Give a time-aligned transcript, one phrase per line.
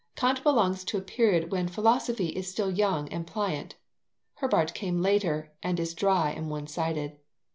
[0.15, 3.75] Kant belongs to a period when philosophy is still young and pliant.
[4.39, 7.17] Herbart came later, and is dry and one sided.